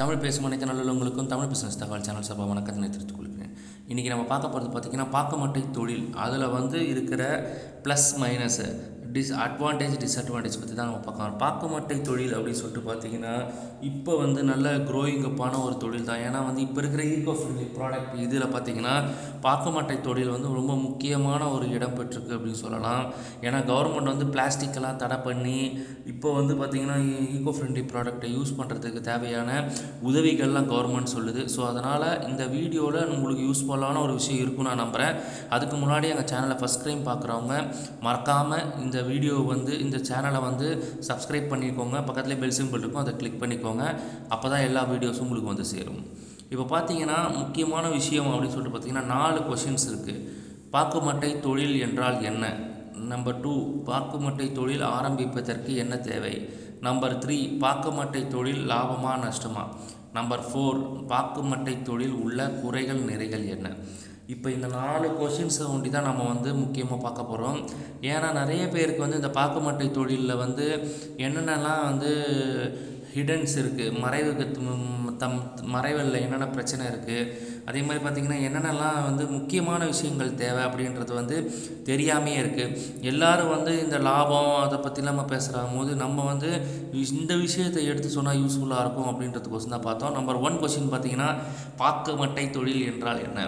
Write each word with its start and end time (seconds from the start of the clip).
தமிழ் 0.00 0.20
பேசும் 0.22 0.44
அனைத்து 0.44 0.66
நல்லுள்ளவங்களுக்கும் 0.66 1.28
தமிழ் 1.30 1.48
பிஸ்னஸ் 1.52 1.78
தகவல் 1.78 2.04
சேனல் 2.06 2.26
சபா 2.26 2.44
வணக்கத்தினை 2.50 2.88
தெரிவித்துக் 2.88 3.16
கொள்கிறேன். 3.16 3.54
இன்றைக்கி 3.88 4.10
நம்ம 4.12 4.24
பார்க்க 4.24 4.48
போகிறது 4.48 4.70
பார்த்திங்கன்னா 4.74 5.06
பாக்கமட்டை 5.10 5.62
தொழில். 5.72 6.04
அதில் 6.24 6.44
வந்து 6.48 6.88
இருக்கிற 6.88 7.22
ப்ளஸ் 7.84 8.06
மைனஸு 8.20 8.66
டிஸ் 9.14 9.32
அட்வான்டேஜ் 9.44 9.94
டிஸ்அட்வான்டேஜ் 10.02 10.58
பற்றி 10.60 10.74
தான் 10.74 10.88
நம்ம 10.88 11.00
பார்க்கலாம். 11.06 11.36
பாக்கமட்டை 11.42 11.96
தொழில் 12.08 12.34
அப்படின்னு 12.36 12.60
சொல்லிட்டு 12.60 12.82
பார்த்தீங்கன்னா 12.88 13.34
இப்போ 13.90 14.12
வந்து 14.22 14.40
நல்ல 14.50 14.68
க்ரோயிங் 14.88 15.24
அப்பான 15.28 15.60
ஒரு 15.66 15.74
தொழில் 15.82 16.08
தான். 16.08 16.22
ஏன்னா 16.26 16.38
வந்து 16.48 16.60
இப்போ 16.66 16.78
இருக்கிற 16.82 17.02
ஈகோ 17.14 17.34
ஃப்ரெண்ட்லி 17.38 17.66
ப்ராடக்ட் 17.76 18.14
இதில் 18.24 18.46
பார்த்தீங்கன்னா 18.54 18.94
பாக்கமட்டை 19.46 19.96
தொழில் 20.08 20.32
வந்து 20.34 20.48
ரொம்ப 20.58 20.74
முக்கியமான 20.86 21.42
ஒரு 21.56 21.66
இடம் 21.76 21.96
பெற்றிருக்கு 21.98 22.36
அப்படின்னு 22.36 22.60
சொல்லலாம். 22.64 23.04
ஏன்னா 23.46 23.60
கவர்மெண்ட் 23.70 24.12
வந்து 24.12 24.26
பிளாஸ்டிக்கெல்லாம் 24.34 25.00
தடை 25.02 25.18
பண்ணி 25.28 25.58
இப்போ 26.12 26.28
வந்து 26.38 26.54
பார்த்திங்கன்னா 26.60 26.98
ஈகோ 27.28 27.50
e-, 27.50 27.56
ஃப்ரெண்ட்லி 27.56 27.84
ப்ராடக்ட்டை 27.92 28.28
யூஸ் 28.36 28.52
பண்ணுறதுக்கு 28.58 29.02
தேவையான 29.10 29.50
உதவிகள்லாம் 30.10 30.70
கவர்மெண்ட் 30.72 31.14
சொல்லுது. 31.16 31.42
ஸோ 31.54 31.60
அதனால் 31.70 32.08
இந்த 32.28 32.42
வீடியோவில் 32.56 33.12
உங்களுக்கு 33.16 33.44
யூஸ்ஃபுல்லான 33.48 34.02
ஒரு 34.06 34.14
விஷயம் 34.20 34.42
இருக்கும் 34.44 34.70
நான் 34.70 34.82
நம்புகிறேன் 34.84 35.16
அதுக்கு 35.56 35.76
முன்னாடி 35.82 36.06
எங்கள் 36.12 36.30
சேனலை 36.32 36.58
ஃபஸ்ட் 36.62 36.86
டைம் 36.86 37.02
பார்க்குறவங்க 37.10 37.56
மறக்காமல் 38.06 38.66
இந்த 38.84 38.97
வீடியோ 39.10 39.34
வந்து 39.52 39.72
இந்த 39.84 39.98
சேனலை 40.08 40.40
வந்து 40.46 40.66
சப்ஸ்கிரைப் 41.08 41.50
பண்ணிக்கோங்க. 41.52 41.96
பக்கத்துலேயே 42.08 42.40
பெல் 42.42 42.56
சிம்பிள் 42.58 42.82
இருக்கும் 42.82 43.04
அதை 43.04 43.14
கிளிக் 43.20 43.40
பண்ணிக்கோங்க. 43.42 43.84
அப்போ 44.34 44.46
தான் 44.52 44.66
எல்லா 44.68 44.82
வீடியோஸும் 44.92 45.26
உங்களுக்கு 45.26 45.52
வந்து 45.52 45.66
சேரும். 45.74 46.00
இப்போ 46.52 46.64
பார்த்தீங்கன்னா 46.74 47.18
முக்கியமான 47.40 47.86
விஷயம் 47.98 48.30
அப்படின்னு 48.32 48.54
சொல்லிட்டு 48.56 48.74
பார்த்தீங்கன்னா 48.74 49.06
நாலு 49.14 49.40
கொஷின்ஸ் 49.48 49.88
இருக்குது 49.90 50.24
பாக்குமட்டை 50.74 51.30
தொழில் 51.46 51.76
என்றால் 51.86 52.18
என்ன? 52.30 52.44
நம்பர் 53.12 53.40
டூ 53.42 53.52
பாக்குமட்டை 53.90 54.46
தொழில் 54.58 54.84
ஆரம்பிப்பதற்கு 54.96 55.72
என்ன 55.82 55.94
தேவை? 56.08 56.34
நம்பர் 56.86 57.14
த்ரீ 57.22 57.36
பாக்குமட்டை 57.64 58.22
தொழில் 58.34 58.62
லாபமா 58.72 59.12
நஷ்டமா? 59.26 59.64
நம்பர் 60.16 60.42
ஃபோர் 60.48 60.78
பாக்குமட்டை 61.12 61.74
தொழில் 61.88 62.16
உள்ள 62.24 62.48
குறைகள் 62.62 63.00
நிறைகள் 63.10 63.46
என்ன? 63.54 63.68
இப்போ 64.28 64.48
இந்த 64.50 64.68
நாலு 64.70 65.06
கொஷின்ஸை 65.18 65.66
ஒண்டி 65.66 65.90
தான் 65.90 66.06
நம்ம 66.06 66.24
வந்து 66.24 66.50
முக்கியமாக 66.54 66.98
பார்க்க 67.02 67.22
போகிறோம் 67.22 67.58
ஏன்னா 68.08 68.28
நிறைய 68.32 68.62
பேருக்கு 68.68 69.04
வந்து 69.04 69.20
இந்த 69.20 69.30
பாக்குமட்டை 69.36 69.86
தொழிலில் 69.90 70.34
வந்து 70.36 70.66
என்னென்னலாம் 71.18 71.84
வந்து 71.84 72.10
ஹிடன்ஸ் 73.14 73.54
இருக்குது 73.60 74.00
மறைவுக்கு 74.02 74.44
தம் 75.18 75.38
மறைவில் 75.72 76.18
என்னென்ன 76.22 76.46
பிரச்சனை 76.48 76.84
இருக்குது 76.86 77.30
அதே 77.64 77.80
மாதிரி 77.82 78.00
பார்த்திங்கன்னா 78.02 78.40
என்னென்னலாம் 78.46 78.98
வந்து 79.02 79.24
முக்கியமான 79.28 79.86
விஷயங்கள் 79.86 80.30
தேவை 80.34 80.62
அப்படின்றது 80.66 81.12
வந்து 81.14 81.36
தெரியாமையே 81.86 82.38
இருக்குது 82.42 82.76
எல்லாரும் 83.02 83.50
வந்து 83.50 83.72
இந்த 83.84 83.98
லாபம் 83.98 84.52
அதை 84.60 84.78
பற்றிலாம் 84.78 85.10
நம்ம 85.10 85.24
பேசுகிற 85.24 85.64
போது 85.72 85.94
நம்ம 85.96 86.24
வந்து 86.24 86.50
இந்த 87.12 87.34
விஷயத்தை 87.36 87.82
எடுத்து 87.84 88.08
சொன்னால் 88.08 88.40
யூஸ்ஃபுல்லாக 88.40 88.84
இருக்கும் 88.84 89.10
அப்படின்றதுக்கோசம் 89.10 89.74
தான் 89.74 89.86
பார்த்தோம். 89.88 90.12
நம்பர் 90.12 90.40
ஒன் 90.40 90.60
கொஷின் 90.62 90.92
பார்த்தீங்கன்னா 90.92 91.30
பாக்கு 91.76 92.14
மட்டை 92.14 92.46
தொழில் 92.50 92.86
என்றால் 92.86 93.24
என்ன? 93.24 93.40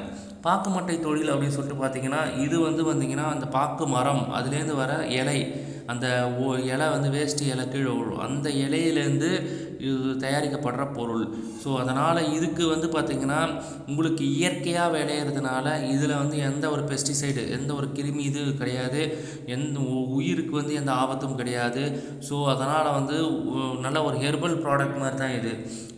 பாக்கு 0.43 0.71
மட்டை 0.71 1.01
தொழில் 1.01 1.33
அப்படின்னு 1.33 1.57
சொல்லிட்டு 1.57 1.83
பார்த்தீங்கன்னா 1.83 2.21
இது 2.41 2.57
வந்து 2.61 2.85
வந்தீங்கன்னா 2.85 3.27
அந்த 3.31 3.47
பாக்கு 3.49 3.87
மரம் 3.89 4.25
அதுலேருந்து 4.37 4.75
வர 4.75 4.93
இலை 5.15 5.39
அந்த 5.91 6.07
ஓ 6.39 6.55
இலை 6.71 6.89
வந்து 6.89 7.09
வேஸ்ட் 7.11 7.43
இலை 7.43 7.69
கீழே 7.69 7.91
விழும். 7.91 8.19
அந்த 8.19 8.49
இலையிலேருந்து 8.65 9.29
இது 9.81 9.95
தயாரிக்கப்படுற 10.23 10.95
பொருள். 10.95 11.25
ஸோ 11.63 11.77
அதனால் 11.77 12.33
இதுக்கு 12.33 12.67
வந்து 12.67 12.87
பார்த்திங்கன்னா 12.87 13.39
உங்களுக்கு 13.87 14.25
இயற்கையாக 14.35 14.97
விளையிறதுனால 14.97 15.67
இதில் 15.89 16.17
வந்து 16.17 16.39
எந்த 16.39 16.71
ஒரு 16.71 16.83
பெஸ்டிசைடு 16.83 17.51
எந்த 17.51 17.75
ஒரு 17.75 17.87
கிருமி 17.95 18.19
இது 18.21 18.55
கிடையாது. 18.57 19.03
எந்த 19.47 19.79
உ- 19.91 20.09
உயிருக்கு 20.15 20.55
வந்து 20.57 20.75
எந்த 20.75 20.93
ஆபத்தும் 20.93 21.35
கிடையாது. 21.35 21.85
ஸோ 22.29 22.47
அதனால் 22.47 22.93
வந்து 22.93 23.17
நல்ல 23.81 24.03
ஒரு 24.03 24.17
ஹெர்பல் 24.17 24.59
ப்ராடக்ட் 24.65 24.99
மாதிரி 24.99 25.17
தான் 25.17 25.37
இது. 25.41 25.55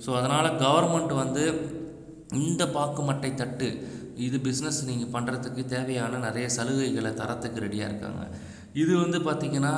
ஸோ 0.06 0.17
அதனால் 0.17 0.59
கவர்மெண்ட் 0.59 1.15
வந்து 1.15 1.45
இந்த 2.34 2.65
பாக்குமட்டை 2.67 3.34
தட்டு 3.34 3.69
இது 4.17 4.37
பிஸ்னஸ் 4.39 4.81
நீங்கள் 4.87 5.12
பண்ணுறதுக்கு 5.12 5.62
தேவையான 5.67 6.19
நிறைய 6.19 6.49
சலுகைகளை 6.56 7.12
தரத்துக்கு 7.15 7.61
ரெடியாக 7.61 7.91
இருக்காங்க. 7.91 8.22
இது 8.81 8.93
வந்து 8.99 9.19
பார்த்திங்கன்னா 9.19 9.72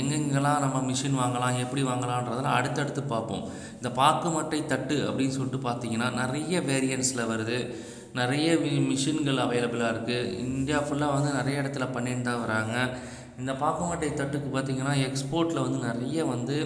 எங்கெங்கெல்லாம் 0.00 0.60
நம்ம 0.64 0.80
மிஷின் 0.90 1.18
வாங்கலாம் 1.20 1.56
எப்படி 1.62 1.82
வாங்கலான்றதெல்லாம் 1.88 2.58
அடுத்தடுத்து 2.58 3.02
பார்ப்போம். 3.02 3.42
இந்த 3.76 3.90
பாக்கு 3.98 4.28
மட்டை 4.36 4.60
தட்டு 4.72 4.96
அப்படின்னு 5.08 5.36
சொல்லிட்டு 5.38 5.60
பார்த்தீங்கன்னா 5.68 6.08
நிறைய 6.20 6.60
வேரியன்ஸில் 6.70 7.28
வருது. 7.32 7.58
நிறைய 8.20 8.48
மிஷின்கள் 8.90 9.42
அவைலபிளாக 9.44 9.92
இருக்குது 9.94 10.30
இந்தியா 10.46 10.78
ஃபுல்லாக 10.78 11.16
வந்து 11.16 11.32
நிறைய 11.38 11.62
இடத்துல 11.62 11.86
பண்ணிட்டு 11.92 12.26
தான் 12.28 12.42
வராங்க. 12.44 12.76
இந்த 13.42 13.52
பாக்கமாட்டை 13.62 14.08
தட்டுக்கு 14.18 14.48
பார்த்தீங்கன்னா 14.54 14.92
எக்ஸ்போர்ட்டில் 15.06 15.64
வந்து 15.64 15.78
நிறைய 15.86 16.24
வந்து 16.32 16.56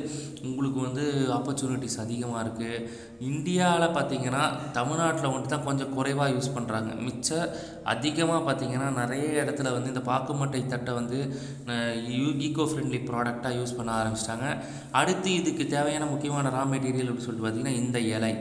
உங்களுக்கு 0.48 0.80
வந்து 0.86 1.04
ஆப்பர்ச்சுனிட்டிஸ் 1.36 1.96
அதிகமாக 2.04 2.42
இருக்குது 2.44 2.82
இந்தியாவில் 3.30 3.94
பார்த்தீங்கன்னா 3.96 4.42
தமிழ்நாட்டில் 4.78 5.32
மட்டும் 5.34 5.52
தான் 5.54 5.66
கொஞ்சம் 5.68 5.94
குறைவாக 5.96 6.34
யூஸ் 6.34 6.54
பண்ணுறாங்க 6.56 6.90
மிச்ச 7.06 7.38
அதிகமாக 7.94 8.40
பார்த்திங்கன்னா 8.48 8.88
நிறைய 9.00 9.26
இடத்துல 9.44 9.72
வந்து 9.76 9.92
இந்த 9.92 10.02
பாக்குமட்டை 10.10 10.60
தட்டை 10.74 10.94
வந்து 11.00 11.20
ஈகோ 12.48 12.66
ஃப்ரெண்ட்லி 12.70 13.00
ப்ராடக்டாக 13.10 13.56
யூஸ் 13.58 13.76
பண்ண 13.78 13.90
ஆரம்பிச்சிட்டாங்க. 14.00 14.48
அடுத்து 15.00 15.30
இதுக்கு 15.40 15.66
தேவையான 15.76 16.08
முக்கியமான 16.12 16.52
ரா 16.56 16.64
மெட்டீரியல் 16.72 17.10
அப்படின்னு 17.10 17.28
சொல்லிட்டு 17.28 17.46
பார்த்திங்கன்னா 17.46 17.80
இந்த 17.82 17.98
இலை. 18.16 18.32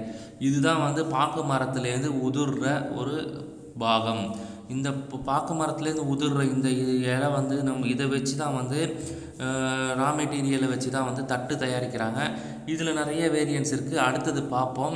இதுதான் 0.49 0.85
வந்து 0.87 1.03
பாக்கு 1.15 1.43
மரத்துலேருந்து 1.53 2.11
உதிர்ற 2.27 2.65
ஒரு 2.99 3.15
பாகம். 3.85 4.23
இந்த 4.69 4.89
பாக்கு 5.25 5.53
மரத்துலேருந்து 5.53 6.09
உதிர்ற 6.09 6.41
இந்த 6.49 6.69
இலை 7.07 7.29
வந்து 7.29 7.55
நம்ம 7.63 7.87
இதை 7.87 8.05
வச்சு 8.05 8.33
தான் 8.35 8.57
வந்து 8.57 8.79
ரா 9.99 10.09
மெட்டீரியலை 10.17 10.67
வச்சு 10.73 10.89
தான் 10.95 11.07
வந்து 11.09 11.23
தட்டு 11.31 11.55
தயாரிக்கிறாங்க. 11.63 12.19
இதில் 12.73 12.97
நிறைய 12.99 13.23
வேரியன்ஸ் 13.35 13.73
இருக்குது 13.75 14.03
அடுத்தது 14.07 14.41
பார்ப்போம். 14.55 14.95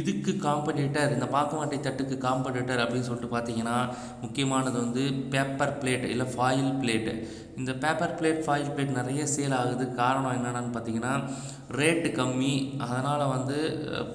இதுக்கு 0.00 0.32
காம்படிட்டர் 0.46 1.14
இந்த 1.16 1.26
பாக்கமாட்டை 1.34 1.78
தட்டுக்கு 1.86 2.16
காம்படிட்டர் 2.26 2.82
அப்படின்னு 2.84 3.08
சொல்லிட்டு 3.08 3.34
பார்த்தீங்கன்னா 3.34 3.78
முக்கியமானது 4.22 4.76
வந்து 4.84 5.02
பேப்பர் 5.34 5.74
பிளேட் 5.80 6.06
இல்லை 6.12 6.26
ஃபாயில் 6.34 6.72
பிளேட்டு 6.82 7.14
இந்த 7.60 7.72
பேப்பர் 7.82 8.14
பிளேட் 8.18 8.40
ஃபாயில் 8.44 8.72
பிளேட் 8.74 8.96
நிறைய 9.00 9.24
சேல் 9.34 9.54
ஆகுது. 9.58 9.84
காரணம் 10.00 10.36
என்னென்னு 10.38 10.72
பார்த்தீங்கன்னா 10.76 11.12
ரேட்டு 11.78 12.08
கம்மி. 12.16 12.54
அதனால் 12.86 13.32
வந்து 13.34 13.58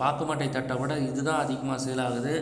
பாக்குமட்டை 0.02 0.48
தட்டை 0.58 0.76
விட 0.82 0.94
இதுதான் 1.10 1.42
அதிகமாக 1.44 1.80
சேல் 1.86 2.04
ஆகுது. 2.08 2.34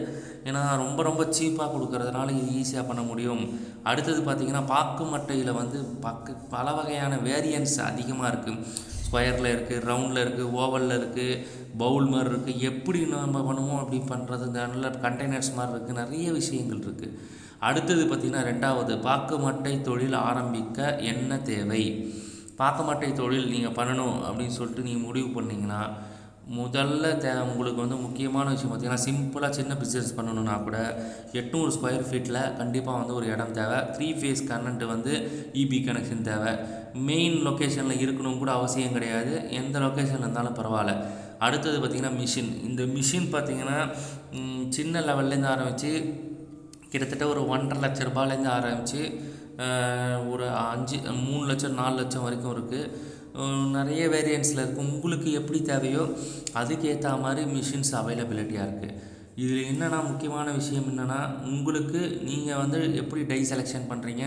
ஏன்னா 0.50 0.62
ரொம்ப 0.84 1.00
ரொம்ப 1.09 1.24
சீப்பாக 1.38 1.70
கொடுக்கறதுனால 1.76 2.34
இது 2.40 2.50
ஈஸியாக 2.62 2.90
பண்ண 2.90 3.02
முடியும். 3.12 3.44
அடுத்தது 3.84 4.22
பார்த்தீங்கன்னா 4.22 4.66
பாக்கு 4.66 5.04
மட்டையில் 5.06 5.52
வந்து 5.52 6.02
பக்கு 6.02 6.34
பல 6.50 6.74
வகையான 6.74 7.16
வேரியன்ஸ் 7.18 7.80
அதிகமாக 7.82 8.32
இருக்குது 8.32 8.64
ஸ்கொயரில் 9.06 9.54
இருக்குது 9.54 9.84
ரவுண்டில் 9.86 10.24
இருக்குது 10.24 10.52
ஓவலில் 10.54 10.98
இருக்குது 10.98 11.44
பவுல் 11.78 12.06
மாதிரி 12.06 12.30
இருக்குது 12.30 12.60
எப்படி 12.60 13.06
நம்ம 13.06 13.44
பண்ணுவோம் 13.44 13.80
அப்படி 13.80 14.02
பண்ணுறது 14.10 14.48
நல்ல 14.56 14.90
கண்டெய்னர்ஸ் 14.90 15.54
மாதிரி 15.54 15.72
இருக்குது 15.72 15.94
நிறைய 15.94 16.32
விஷயங்கள் 16.32 16.78
இருக்குது 16.78 17.14
அடுத்தது 17.60 18.04
பார்த்திங்கன்னா 18.04 18.44
ரெண்டாவது 18.44 19.00
பாக்கு 19.00 19.38
மட்டை 19.38 19.82
தொழில் 19.82 20.14
ஆரம்பிக்க 20.14 20.96
என்ன 21.00 21.38
தேவை? 21.38 22.14
பாக்கு 22.56 22.84
மட்டை 22.84 23.14
தொழில் 23.14 23.50
நீங்கள் 23.50 23.72
பண்ணணும் 23.72 24.24
அப்படின்னு 24.24 24.48
சொல்லிட்டு 24.48 24.82
நீங்கள் 24.82 25.06
முடிவு 25.06 25.42
பண்ணிங்கன்னா 25.42 25.82
முதல்ல 26.56 27.06
தே 27.24 27.31
உங்களுக்கு 27.52 27.80
வந்து 27.84 27.96
முக்கியமான 28.03 28.52
விஷயம் 28.52 28.72
பார்த்திங்கன்னா 28.72 29.06
சிம்பிளாக 29.06 29.58
சின்ன 29.58 29.74
பிஸ்னஸ் 29.81 30.13
பண்ணணுன்னா 30.18 30.53
கூட 30.63 30.78
எட்நூறு 31.40 31.72
ஸ்கொயர் 31.75 32.06
ஃபீட்டில் 32.09 32.40
கண்டிப்பாக 32.59 33.00
வந்து 33.00 33.13
ஒரு 33.19 33.25
இடம் 33.34 33.56
தேவை. 33.58 33.80
த்ரீ 33.96 34.08
ஃபேஸ் 34.19 34.44
கரண்ட்டு 34.50 34.85
வந்து 34.94 35.13
இபி 35.62 35.80
கனெக்ஷன் 35.88 36.24
தேவை. 36.30 36.53
மெயின் 37.09 37.38
லொக்கேஷனில் 37.47 38.03
இருக்கணும் 38.06 38.40
கூட 38.44 38.52
அவசியம் 38.52 38.96
கிடையாது. 38.97 39.34
எந்த 39.59 39.80
லொக்கேஷனில் 39.85 40.25
இருந்தாலும் 40.25 40.58
பரவாயில்ல. 40.59 40.96
அடுத்தது 41.47 41.78
பார்த்திங்கன்னா 41.80 42.16
மிஷின் 42.22 42.53
இந்த 42.69 42.84
மிஷின் 42.96 43.28
பார்த்திங்கன்னா 43.34 43.79
சின்ன 44.78 45.02
லெவல்லேருந்து 45.09 45.52
ஆரம்பித்து 45.56 45.91
கிட்டத்தட்ட 46.91 47.25
ஒரு 47.34 47.41
ஒன்றரை 47.53 47.81
லட்ச 47.84 48.09
ரூபாயிலேருந்து 48.09 48.52
ஆரம்பித்து 48.58 49.02
ஒரு 50.34 50.46
அஞ்சு 50.72 50.97
மூணு 51.28 51.44
லட்சம் 51.46 51.79
நாலு 51.81 51.96
லட்சம் 52.00 52.25
வரைக்கும் 52.25 52.53
இருக்குது 52.56 52.91
நிறைய 53.72 54.08
வேரியன்ஸில் 54.08 54.59
இருக்குது 54.59 54.88
உங்களுக்கு 54.88 55.31
எப்படி 55.31 55.62
தேவையோ 55.62 56.03
அதுக்கேற்ற 56.53 57.20
மாதிரி 57.20 57.46
மிஷின்ஸ் 57.52 57.96
அவைலபிலிட்டியாக 57.96 58.67
இருக்குது 58.67 58.94
இதில் 59.35 59.66
என்னென்னா 59.66 60.08
முக்கியமான 60.08 60.52
விஷயம் 60.52 60.97
என்னென்னா 60.97 61.46
உங்களுக்கு 61.46 62.22
நீங்கள் 62.22 62.58
வந்து 62.58 62.96
எப்படி 62.96 63.22
டை 63.22 63.46
செலெக்ஷன் 63.50 63.90
பண்ணுறீங்க 63.90 64.26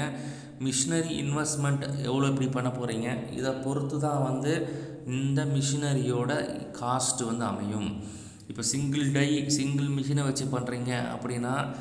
மிஷினரி 0.60 1.24
இன்வெஸ்ட்மெண்ட் 1.24 2.04
எவ்வளோ 2.04 2.26
எப்படி 2.26 2.46
பண்ண 2.46 2.68
போகிறீங்க 2.68 3.32
இதை 3.32 3.50
பொறுத்து 3.50 3.98
தான் 3.98 4.22
வந்து 4.22 4.68
இந்த 5.06 5.44
மிஷினரியோட 5.44 6.32
காஸ்ட் 6.80 7.24
வந்து 7.24 7.44
அமையும். 7.44 8.02
இப்போ 8.48 8.62
சிங்கிள் 8.62 9.12
டை 9.12 9.48
சிங்கிள் 9.48 9.86
மிஷினை 9.86 10.22
வச்சு 10.22 10.44
பண்ணுறீங்க 10.44 10.92
அப்படின்னா 11.12 11.74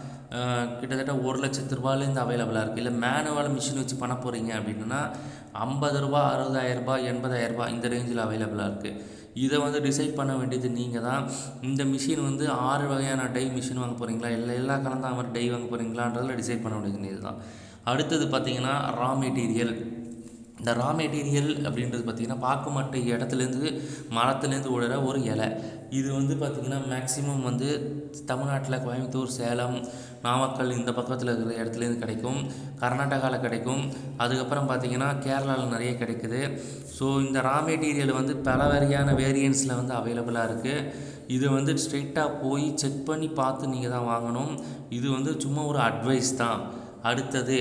கிட்டத்தட்ட 0.79 1.13
ஒரு 1.27 1.37
லட்சத்து 1.43 1.77
ரூபாயிலேருந்து 1.79 2.23
அவைலபிளாக 2.23 2.63
இருக்குது 2.63 2.83
இல்லை 2.83 2.93
மேனுவல் 3.03 3.53
மிஷின் 3.55 3.79
வச்சு 3.81 3.95
பண்ண 4.01 4.15
போகிறீங்க 4.15 4.51
அப்படின்னா 4.59 4.99
ஐம்பது 5.65 5.99
ரூபா 6.03 6.19
அறுபதாயிரரூபா 6.33 6.95
எண்பதாயிரரூபா 7.11 7.67
இந்த 7.75 7.87
ரேஞ்சில் 7.93 8.25
அவைலபிளாக 8.25 8.69
இருக்குது 8.71 9.17
இதை 9.45 9.57
வந்து 9.63 9.79
டிசைட் 9.87 10.17
பண்ண 10.19 10.31
வேண்டியது 10.37 10.69
நீங்கள் 10.77 11.05
தான். 11.07 11.23
இந்த 11.67 11.81
மிஷின் 11.91 12.23
வந்து 12.27 12.45
ஆறு 12.69 12.85
வகையான 12.91 13.27
டை 13.35 13.43
மிஷின் 13.57 13.81
வாங்க 13.81 13.95
போகிறீங்களா 13.99 14.29
இல்லை 14.37 14.53
எல்லா 14.61 14.75
கலந்த 14.85 15.11
மாதிரி 15.17 15.33
டை 15.37 15.45
வாங்க 15.51 15.67
போகிறீங்களான்றதில் 15.71 16.39
டிசைட் 16.41 16.63
பண்ண 16.63 16.75
வேண்டியது 16.77 17.03
நீங்கள் 17.05 17.25
தான். 17.27 17.39
அடுத்தது 17.91 18.25
பார்த்தீங்கன்னா 18.33 18.73
ரா 18.99 19.09
மெட்டீரியல் 19.23 19.73
இந்த 20.59 20.71
ரா 20.79 20.87
மெட்டீரியல் 20.99 21.51
அப்படின்றது 21.67 22.03
பார்த்திங்கன்னா 22.05 22.43
பாக்குமட்டை 22.47 23.01
இடத்துலேருந்து 23.13 23.69
மரத்துலேருந்து 24.17 24.71
விழுற 24.75 24.95
ஒரு 25.09 25.19
இலை. 25.33 25.47
இது 25.99 26.09
வந்து 26.17 26.33
பார்த்திங்கன்னா 26.41 26.79
மேக்ஸிமம் 26.93 27.45
வந்து 27.49 27.67
தமிழ்நாட்டில் 28.31 28.83
கோயம்புத்தூர் 28.85 29.35
சேலம் 29.37 29.77
நாமக்கல் 30.25 30.75
இந்த 30.79 30.91
பக்கத்தில் 30.97 31.31
இருக்கிற 31.31 31.53
இடத்துலேருந்து 31.61 32.03
கிடைக்கும். 32.03 32.39
கர்நாடகாவில் 32.81 33.43
கிடைக்கும். 33.45 33.83
அதுக்கப்புறம் 34.23 34.69
பார்த்திங்கன்னா 34.71 35.09
கேரளாவில் 35.25 35.73
நிறைய 35.75 35.93
கிடைக்குது. 36.01 36.41
ஸோ 36.95 37.05
இந்த 37.25 37.39
ரா 37.49 37.57
மெட்டீரியல் 37.69 38.17
வந்து 38.19 38.35
பல 38.49 38.67
வகையான 38.73 39.13
வேரியன்ஸில் 39.21 39.77
வந்து 39.79 39.95
அவைலபிளாக 39.99 40.49
இருக்குது 40.49 41.07
இது 41.35 41.45
வந்து 41.55 41.71
ஸ்ட்ரெயிட்டாக 41.81 42.37
போய் 42.43 42.65
செக் 42.81 43.01
பண்ணி 43.09 43.27
பார்த்து 43.39 43.73
நீங்கள் 43.73 43.93
தான் 43.95 44.09
வாங்கணும். 44.13 44.53
இது 44.97 45.07
வந்து 45.17 45.31
சும்மா 45.43 45.63
ஒரு 45.71 45.79
அட்வைஸ் 45.89 46.31
தான். 46.43 46.61
அடுத்தது 47.09 47.59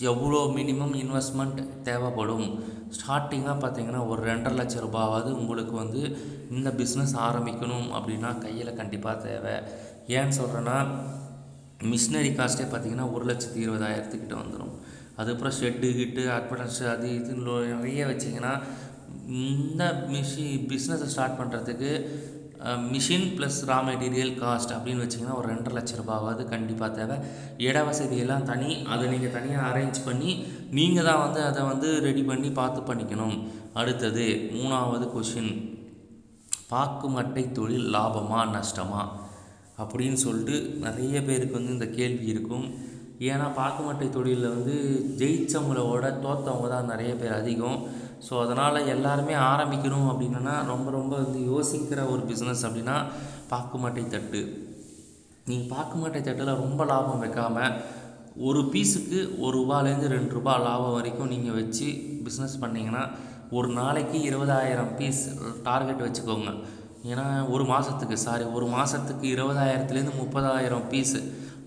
எவ்வளோ 0.00 0.38
மினிமம் 0.56 0.94
இன்வெஸ்ட்மெண்ட் 0.94 1.82
தேவைப்படும்? 1.82 2.60
ஸ்டார்டிங்காக 2.96 3.56
பார்த்தீங்கன்னா 3.60 4.08
ஒரு 4.08 4.22
ரெண்டரை 4.22 4.56
லட்ச 4.56 4.80
ரூபாவது 4.80 5.30
உங்களுக்கு 5.32 5.70
வந்து 5.70 6.16
இந்த 6.50 6.70
பிஸ்னஸ் 6.70 7.14
ஆரம்பிக்கணும் 7.16 7.88
அப்படின்னா 7.94 8.38
கையில் 8.38 8.74
கண்டிப்பாக 8.74 9.22
தேவை. 9.22 9.62
ஏன்னு 10.06 10.38
சொல்கிறேன்னா 10.38 10.76
மிஷினரி 11.82 12.30
காஸ்ட்டே 12.30 12.66
பார்த்தீங்கன்னா 12.68 13.12
ஒரு 13.12 13.24
லட்சத்தி 13.24 13.60
இருபதாயிரத்துக்கிட்ட 13.66 14.34
வந்துடும் 14.34 14.74
அதுக்கப்புறம் 15.16 15.56
ஷெட்டு 15.60 15.94
கிட்டு 15.94 16.30
அட்வர்டைஸ் 16.30 16.82
அது 16.88 17.14
இது 17.14 17.34
நிறைய 17.34 18.06
வச்சிங்கன்னா 18.06 18.60
இந்த 19.26 20.06
மிஷி 20.08 20.66
பிஸ்னஸை 20.68 21.04
ஸ்டார்ட் 21.04 21.38
பண்ணுறதுக்கு 21.38 21.90
machine 22.92 23.26
plus 23.36 23.58
raw 23.70 23.76
material 23.88 24.32
cost 24.42 24.74
அப்படின்னு 24.74 25.04
வச்சிங்கன்னா 25.04 25.36
ஒரு 25.40 25.48
ரெண்டரை 25.52 25.74
லட்ச 25.78 25.92
ரூபாவது 26.00 26.42
கண்டிப்பாக 26.52 26.90
தேவை. 26.98 27.16
இட 27.66 27.76
வசதியெல்லாம் 27.88 28.46
தனி. 28.50 28.70
அதை 28.92 29.08
நீங்கள் 29.08 29.34
தனியாக 29.36 29.68
அரேஞ்ச் 29.70 29.98
பண்ணி 30.04 30.30
நீங்கள் 30.70 31.04
தான் 31.04 31.22
வந்து 31.24 31.42
அதை 31.42 31.62
வந்து 31.62 32.00
ரெடி 32.00 32.22
பண்ணி 32.22 32.50
பார்த்து 32.60 32.80
பண்ணிக்கணும். 32.92 33.36
அடுத்தது 33.72 34.26
மூணாவது 34.54 35.06
கொஷின் 35.14 35.52
பாக்குமட்டை 36.72 37.44
தொழில் 37.58 37.90
லாபமா 37.94 38.40
நஷ்டமா? 38.56 39.02
அப்படின்னு 39.82 40.18
சொல்லிட்டு 40.26 40.56
நிறைய 40.86 41.16
பேருக்கு 41.22 41.58
வந்து 41.58 41.76
இந்த 41.76 41.86
கேள்வி 41.98 42.26
இருக்கும். 42.34 42.66
ஏன்னா 43.30 43.46
பாக்குமட்டை 43.58 44.06
தொழிலில் 44.10 44.54
வந்து 44.54 44.76
ஜெயிச்சவங்களோட 45.20 46.06
தோத்தவங்க 46.24 46.68
தான் 46.68 46.90
நிறைய 46.92 47.14
பேர் 47.14 47.38
அதிகம். 47.40 47.78
ஸோ 48.26 48.34
அதனால் 48.44 48.88
எல்லாருமே 48.94 49.34
ஆரம்பிக்கணும் 49.52 50.08
அப்படின்னா 50.10 50.54
ரொம்ப 50.72 50.88
ரொம்ப 50.98 51.12
வந்து 51.22 51.40
யோசிக்கிற 51.52 52.00
ஒரு 52.12 52.22
பிஸ்னஸ் 52.30 52.62
அப்படின்னா 52.68 52.96
பாக்குமட்டை 53.52 54.04
தட்டு. 54.14 54.42
நீங்கள் 55.48 55.70
பாக்குமட்டை 55.76 56.20
தட்டில் 56.28 56.60
ரொம்ப 56.64 56.84
லாபம் 56.92 57.22
வைக்காமல் 57.24 57.74
ஒரு 58.48 58.60
பீஸுக்கு 58.72 59.18
ஒரு 59.44 59.54
ரூபாலேருந்து 59.58 60.12
ரெண்டு 60.14 60.32
ரூபா 60.36 60.52
லாபம் 60.66 60.94
வரைக்கும் 60.98 61.32
நீங்கள் 61.34 61.56
வச்சு 61.60 61.88
பிஸ்னஸ் 62.26 62.60
பண்ணிங்கன்னா 62.62 63.02
ஒரு 63.56 63.68
நாளைக்கு 63.78 64.18
இருபதாயிரம் 64.28 64.92
பீஸ் 64.98 65.24
டார்கெட் 65.66 66.04
வச்சுக்கோங்க. 66.04 66.52
ஏன்னா 67.10 67.26
ஒரு 67.54 67.64
மாதத்துக்கு 67.72 68.16
சாரி 68.24 68.44
ஒரு 68.56 68.66
மாதத்துக்கு 68.76 69.26
இருபதாயிரத்துலேருந்து 69.34 70.14
முப்பதாயிரம் 70.22 70.86
பீஸு 70.92 71.20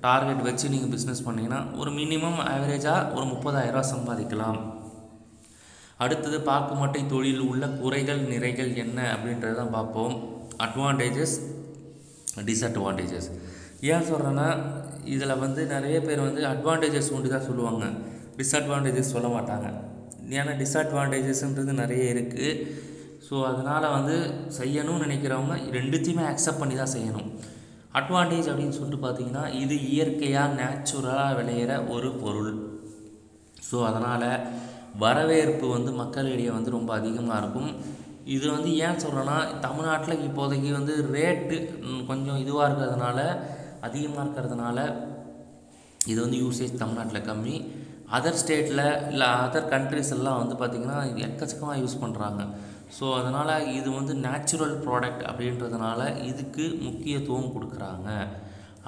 டார்கெட் 0.05 0.41
வச்சு 0.47 0.71
நீங்கள் 0.73 0.93
பிஸ்னஸ் 0.95 1.25
பண்ணிங்கன்னா 1.27 1.61
ஒரு 1.81 1.91
மினிமம் 1.99 2.39
ஆவரேஜாக 2.53 3.13
ஒரு 3.17 3.25
முப்பதாயிரரூவா 3.33 3.83
சம்பாதிக்கலாம். 3.93 4.59
அடுத்தது 6.03 6.37
பாக்குமட்டை 6.49 7.01
தொழில் 7.13 7.43
உள்ள 7.49 7.65
குறைகள் 7.81 8.21
நிறைகள் 8.31 8.71
என்ன 8.83 8.97
அப்படின்றத 9.13 9.53
தான் 9.59 9.75
பார்ப்போம். 9.75 10.15
அட்வான்டேஜஸ் 10.65 11.35
டிஸ்அட்வான்டேஜஸ் 12.47 13.29
ஏன் 13.91 14.07
சொல்கிறேன்னா 14.09 14.47
இதில் 15.15 15.41
வந்து 15.43 15.61
நிறைய 15.75 15.97
பேர் 16.07 16.25
வந்து 16.27 16.41
அட்வான்டேஜஸ் 16.53 17.11
உண்டு 17.15 17.29
தான் 17.33 17.47
சொல்லுவாங்க. 17.49 17.85
டிஸ்அட்வான்டேஜஸ் 18.39 19.13
சொல்ல 19.15 19.27
மாட்டாங்க. 19.35 19.67
ஏன்னா 20.39 20.53
டிஸ்அட்வான்டேஜஸ்ன்றது 20.61 21.73
நிறைய 21.83 22.03
இருக்குது 22.13 22.51
ஸோ 23.27 23.35
அதனால் 23.49 23.93
வந்து 23.97 24.15
செய்யணும்னு 24.57 25.05
நினைக்கிறவங்க 25.05 25.55
ரெண்டுத்தையுமே 25.77 26.23
அக்செப்ட் 26.31 26.61
பண்ணி 26.61 26.75
தான் 26.81 26.93
செய்யணும். 26.95 27.29
அட்வான்டேஜ் 27.99 28.49
அப்படின்னு 28.51 28.77
சொல்லிட்டு 28.77 29.03
பார்த்தீங்கன்னா 29.05 29.43
இது 29.63 29.75
இயற்கையாக 29.93 30.55
நேச்சுரலாக 30.59 31.35
விளையிற 31.39 31.71
ஒரு 31.95 32.09
பொருள். 32.23 32.53
ஸோ 33.67 33.77
அதனால் 33.89 34.27
வரவேற்பு 35.03 35.65
வந்து 35.75 35.91
மக்களிடையே 36.01 36.51
வந்து 36.57 36.75
ரொம்ப 36.77 36.91
அதிகமாக 36.99 37.39
இருக்கும். 37.41 37.71
இது 38.35 38.45
வந்து 38.55 38.69
ஏன் 38.85 39.01
சொல்கிறேன்னா 39.03 39.37
தமிழ்நாட்டில் 39.65 40.23
இப்போதைக்கு 40.27 40.69
வந்து 40.77 40.93
ரேட்டு 41.15 41.57
கொஞ்சம் 42.09 42.39
இதுவாக 42.43 42.67
இருக்கிறதுனால 42.69 43.19
அதிகமாக 43.87 44.23
இருக்கிறதுனால 44.25 44.77
இது 46.11 46.19
வந்து 46.25 46.39
யூசேஜ் 46.43 46.79
தமிழ்நாட்டில் 46.83 47.27
கம்மி. 47.29 47.55
அதர் 48.15 48.39
ஸ்டேட்டில் 48.41 48.85
இல்லை 49.11 49.27
அதர் 49.45 49.69
கண்ட்ரிஸ் 49.73 50.13
எல்லாம் 50.15 50.39
வந்து 50.41 50.55
பார்த்திங்கன்னா 50.61 50.97
எக்கச்சக்கமாக 51.27 51.79
யூஸ் 51.83 52.01
பண்ணுறாங்க 52.03 52.41
ஸோ 52.97 53.05
அதனால் 53.19 53.53
இது 53.77 53.89
வந்து 53.99 54.13
நேச்சுரல் 54.25 54.75
ப்ராடக்ட் 54.85 55.23
அப்படின்றதுனால 55.29 56.01
இதுக்கு 56.31 56.65
முக்கியத்துவம் 56.87 57.53
கொடுக்குறாங்க. 57.55 58.09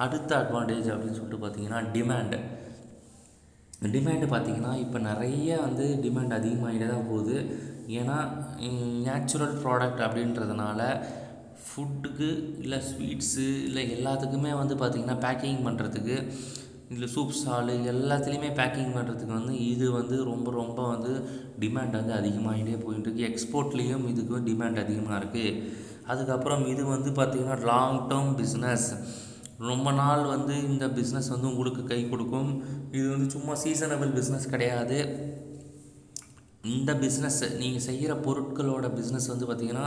அடுத்த 0.04 0.30
அட்வான்டேஜ் 0.42 0.88
அப்படின்னு 0.92 1.18
சொல்லிட்டு 1.18 1.42
பார்த்திங்கன்னா 1.44 1.80
டிமாண்டு 1.94 2.38
டிமாண்டு 3.86 4.26
பார்த்திங்கன்னா 4.26 4.72
இப்போ 4.76 4.98
நிறைய 5.00 5.56
வந்து 5.60 5.84
டிமாண்ட் 6.02 6.36
அதிகமாகிட்டே 6.38 6.86
தான் 6.86 7.08
போகுது. 7.10 7.36
ஏன்னா 7.98 8.16
நேச்சுரல் 9.04 9.54
ப்ராடக்ட் 9.62 10.02
அப்படின்றதுனால 10.06 10.80
ஃபுட்டுக்கு 11.66 12.28
இல்லை 12.58 12.78
ஸ்வீட்ஸு 12.88 13.46
இல்லை 13.66 13.84
எல்லாத்துக்குமே 13.90 14.52
வந்து 14.52 14.74
பார்த்திங்கன்னா 14.74 15.18
பேக்கிங் 15.24 15.62
பண்ணுறதுக்கு 15.64 16.16
இல்லை 16.90 17.08
சூப் 17.14 17.36
ஸ்டாலு 17.38 17.72
எல்லாத்துலேயுமே 17.92 18.50
பேக்கிங் 18.54 18.94
பண்ணுறதுக்கு 18.94 19.32
வந்து 19.32 19.54
இது 19.64 19.86
வந்து 19.90 20.16
ரொம்ப 20.24 20.50
ரொம்ப 20.50 20.80
வந்து 20.88 21.12
டிமாண்ட் 21.58 21.98
வந்து 22.00 22.14
அதிகமாகிட்டே 22.14 22.76
போயிட்டு 22.84 23.06
இருக்குது 23.06 23.28
எக்ஸ்போர்ட்லேயும் 23.30 24.06
இதுக்கு 24.08 24.42
டிமாண்ட் 24.48 24.82
அதிகமாக 24.84 25.18
இருக்குது 25.20 25.56
அதுக்கப்புறம் 26.06 26.64
இது 26.66 26.82
வந்து 26.86 27.10
பார்த்திங்கன்னா 27.10 27.58
லாங் 27.64 27.98
டேர்ம் 28.08 28.32
பிஸ்னஸ் 28.34 28.88
ரொம்ப 29.70 29.88
நாள் 30.00 30.22
வந்து 30.34 30.54
இந்த 30.70 30.86
பிஸ்னஸ் 30.98 31.32
வந்து 31.32 31.50
உங்களுக்கு 31.52 31.82
கை 31.92 32.00
கொடுக்கும். 32.10 32.50
இது 32.96 33.06
வந்து 33.14 33.28
சும்மா 33.36 33.54
சீசனபிள் 33.64 34.12
பிஸ்னஸ் 34.18 34.52
கிடையாது. 34.54 34.98
இந்த 36.74 36.92
பிஸ்னஸ் 37.02 37.40
நீங்கள் 37.60 37.84
செய்கிற 37.88 38.12
பொருட்களோட 38.24 38.86
பிஸ்னஸ் 38.96 39.28
வந்து 39.32 39.46
பார்த்திங்கன்னா 39.48 39.86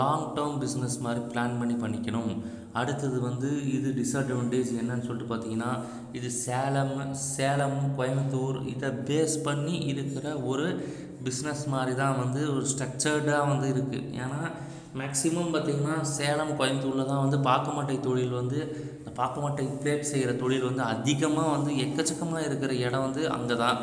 லாங் 0.00 0.24
டேர்ம் 0.36 0.60
பிஸ்னஸ் 0.62 0.96
மாதிரி 1.06 1.20
பிளான் 1.32 1.58
பண்ணி 1.60 1.76
பண்ணிக்கணும். 1.82 2.32
அடுத்தது 2.80 3.18
வந்து 3.26 3.50
இது 3.76 3.88
டிஸ்அட்வான்டேஜ் 3.98 4.70
என்னன்னு 4.80 5.06
சொல்லிட்டு 5.08 5.30
பார்த்தீங்கன்னா 5.32 5.72
இது 6.18 6.28
சேலம் 6.44 6.96
சேலம் 7.34 7.78
கோயம்புத்தூர் 7.98 8.58
இதை 8.74 8.90
பேஸ் 9.10 9.36
பண்ணி 9.48 9.76
இருக்கிற 9.92 10.34
ஒரு 10.52 10.66
பிஸ்னஸ் 11.26 11.64
மாதிரி 11.74 11.94
தான் 12.02 12.18
வந்து 12.22 12.40
ஒரு 12.54 12.66
ஸ்ட்ரக்சர்டாக 12.72 13.48
வந்து 13.52 13.68
இருக்குது 13.74 14.10
ஏன்னா 14.24 14.40
மேக்ஸிமம் 15.00 15.52
பார்த்திங்கன்னா 15.54 15.96
சேலம் 16.16 16.52
கோயம்புத்தூரில் 16.58 17.10
தான் 17.10 17.24
வந்து 17.24 17.38
பாக்குமட்டை 17.48 17.96
தொழில் 18.06 18.38
வந்து 18.40 18.58
இந்த 18.98 19.10
பாக்குமட்டை 19.20 19.66
பிளேட் 19.82 20.10
செய்கிற 20.12 20.32
தொழில் 20.42 20.66
வந்து 20.68 20.82
அதிகமாக 20.92 21.54
வந்து 21.56 21.70
எக்கச்சக்கமாக 21.84 22.46
இருக்கிற 22.48 22.72
இடம் 22.86 23.06
வந்து 23.06 23.22
அங்கே 23.36 23.58
தான். 23.64 23.78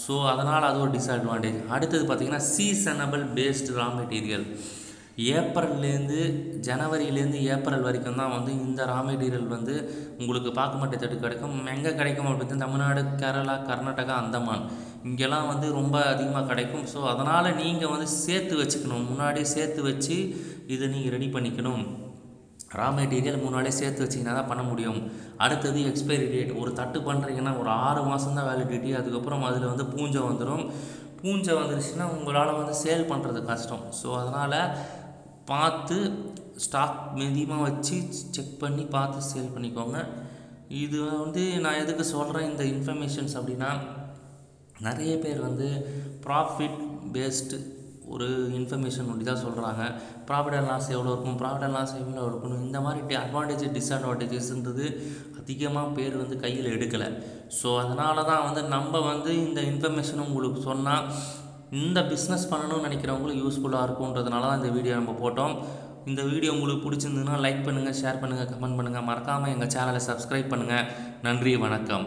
ஸோ 0.00 0.16
அதனால் 0.32 0.68
அது 0.70 0.82
ஒரு 0.86 0.92
டிஸ்அட்வான்டேஜ் 0.96 1.60
அடுத்தது 1.76 2.02
பார்த்திங்கன்னா 2.08 2.46
சீசனபிள் 2.54 3.24
பேஸ்டு 3.38 3.78
ரா 3.78 3.88
மெட்டீரியல் 4.00 4.46
ஏப்ரல்லேருந்து 5.36 6.18
ஜனவரியிலேருந்து 6.66 7.38
ஏப்ரல் 7.52 7.84
வரைக்கும் 7.84 8.18
தான் 8.20 8.34
வந்து 8.34 8.50
இந்த 8.64 8.80
ரா 8.90 8.96
மெட்டீரியல் 9.06 9.54
வந்து 9.54 9.74
உங்களுக்கு 10.20 10.50
பாக்குமட்டை 10.58 10.96
தட்டு 10.96 11.16
கிடைக்கும். 11.22 11.54
எங்கே 11.74 11.92
கிடைக்கும் 12.00 12.28
அப்படின்னு 12.30 12.64
தமிழ்நாடு 12.64 13.02
கேரளா 13.22 13.54
கர்நாடகா 13.70 14.16
அந்தமான். 14.24 14.64
இங்கெல்லாம் 15.06 15.50
வந்து 15.52 15.66
ரொம்ப 15.78 15.96
அதிகமாக 16.12 16.48
கிடைக்கும். 16.50 16.86
ஸோ 16.92 16.98
அதனால் 17.12 17.56
நீங்கள் 17.62 17.92
வந்து 17.94 18.08
சேர்த்து 18.24 18.54
வச்சுக்கணும். 18.62 19.06
முன்னாடியே 19.10 19.46
சேர்த்து 19.54 19.80
வச்சு 19.88 20.16
இதை 20.74 20.84
நீங்கள் 20.94 21.14
ரெடி 21.16 21.28
பண்ணிக்கணும். 21.36 21.84
ரா 22.78 22.86
மெட்டீரியல் 22.96 23.42
முன்னாடியே 23.44 23.74
சேர்த்து 23.80 24.02
வச்சிங்கன்னா 24.04 24.36
தான் 24.38 24.50
பண்ண 24.50 24.62
முடியும். 24.70 25.00
அடுத்தது 25.44 25.80
எக்ஸ்பைரி 25.90 26.26
டேட் 26.32 26.52
ஒரு 26.60 26.70
தட்டு 26.78 26.98
பண்ணுறீங்கன்னா 27.08 27.52
ஒரு 27.60 27.70
ஆறு 27.86 28.00
மாதம் 28.08 28.38
தான் 28.38 28.48
வேலிடிட்டி 28.50 28.90
அதுக்கப்புறம் 29.00 29.44
அதில் 29.48 29.70
வந்து 29.72 29.86
பூஞ்சை 29.92 30.22
வந்துடும் 30.28 30.64
பூஞ்சை 31.20 31.52
வந்துருச்சுன்னா 31.58 32.06
உங்களால் 32.16 32.58
வந்து 32.60 32.74
சேல் 32.82 33.10
பண்ணுறது 33.12 33.40
கஷ்டம். 33.50 33.84
ஸோ 34.00 34.08
அதனால் 34.22 34.58
பார்த்து 35.50 35.98
ஸ்டாக் 36.64 36.98
மீதியமாக 37.18 37.64
வச்சு 37.68 37.96
செக் 38.36 38.54
பண்ணி 38.62 38.84
பார்த்து 38.96 39.28
சேல் 39.32 39.54
பண்ணிக்கோங்க. 39.54 39.98
இது 40.84 40.98
வந்து 41.22 41.44
நான் 41.64 41.80
எதுக்கு 41.84 42.04
சொல்கிறேன் 42.14 42.48
இந்த 42.50 42.62
இன்ஃபர்மேஷன்ஸ் 42.74 43.36
அப்படின்னா 43.38 43.70
நிறைய 44.86 45.12
பேர் 45.24 45.40
வந்து 45.48 45.68
ப்ராஃபிட் 46.26 46.78
பேஸ்டு 47.14 47.58
ஒரு 48.14 48.26
இன்ஃபர்மேஷன் 48.58 49.08
ஒட்டி 49.12 49.24
தான் 49.28 49.44
சொல்கிறாங்க 49.44 49.84
ப்ராஃபிட் 50.28 50.56
அண்ட் 50.58 50.70
லாஸ் 50.72 50.90
எவ்வளோ 50.96 51.12
இருக்கும்? 51.14 51.38
ப்ராஃபிட் 51.40 51.64
அண்ட் 51.66 51.76
லாஸ் 51.78 51.94
எவ்வளோ 52.00 52.26
இருக்கணும் 52.30 52.62
இந்த 52.66 52.78
மாதிரி 52.84 53.16
அட்வான்டேஜ் 53.22 53.64
டிஸ்அட்வான்டேஜஸ்ன்றது 53.76 54.86
அதிகமாக 55.40 55.88
பேர் 55.96 56.20
வந்து 56.22 56.36
கையில் 56.44 56.68
எடுக்கலை. 56.74 57.08
ஸோ 57.58 57.68
அதனால 57.82 58.24
தான் 58.30 58.44
வந்து 58.46 58.62
நம்ம 58.76 59.00
வந்து 59.10 59.32
இந்த 59.46 59.60
இன்ஃபர்மேஷன் 59.72 60.24
உங்களுக்கு 60.28 60.62
சொன்னால் 60.70 61.04
இந்த 61.82 62.00
பிஸ்னஸ் 62.12 62.48
பண்ணணும்னு 62.52 62.86
நினைக்கிறவங்களுக்கு 62.88 63.44
யூஸ்ஃபுல்லாக 63.44 63.86
இருக்கும்ன்றதுனால 63.88 64.46
தான் 64.48 64.60
இந்த 64.62 64.72
வீடியோ 64.78 64.94
நம்ம 65.00 65.14
போட்டோம். 65.22 65.54
இந்த 66.10 66.22
வீடியோ 66.32 66.50
உங்களுக்கு 66.56 66.86
பிடிச்சிருந்ததுன்னா 66.86 67.44
லைக் 67.46 67.66
பண்ணுங்கள் 67.68 68.00
ஷேர் 68.02 68.22
பண்ணுங்கள் 68.24 68.50
கமெண்ட் 68.54 68.78
பண்ணுங்கள் 68.80 69.08
மறக்காமல் 69.10 69.54
எங்கள் 69.56 69.74
சேனலை 69.76 70.02
சப்ஸ்கிரைப் 70.10 70.52
பண்ணுங்கள் 70.54 70.88
நன்றி 71.28 71.54
வணக்கம். 71.66 72.06